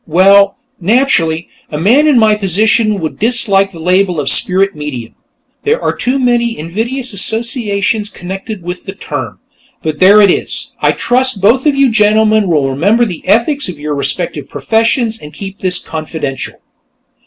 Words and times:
Well, 0.07 0.57
naturally, 0.79 1.47
a 1.69 1.77
man 1.77 2.07
in 2.07 2.17
my 2.17 2.33
position 2.33 2.99
would 3.01 3.19
dislike 3.19 3.71
the 3.71 3.79
label 3.79 4.19
of 4.19 4.29
spirit 4.31 4.73
medium; 4.73 5.13
there 5.63 5.79
are 5.79 5.95
too 5.95 6.17
many 6.17 6.57
invidious 6.57 7.13
associations 7.13 8.09
connected 8.09 8.63
with 8.63 8.85
the 8.85 8.95
term. 8.95 9.37
But 9.83 9.99
there 9.99 10.19
it 10.19 10.31
is. 10.31 10.71
I 10.81 10.93
trust 10.93 11.39
both 11.39 11.67
of 11.67 11.75
you 11.75 11.91
gentlemen 11.91 12.47
will 12.47 12.67
remember 12.71 13.05
the 13.05 13.21
ethics 13.27 13.69
of 13.69 13.77
your 13.77 13.93
respective 13.93 14.49
professions 14.49 15.21
and 15.21 15.35
keep 15.35 15.59
this 15.59 15.77
confidential." 15.77 16.59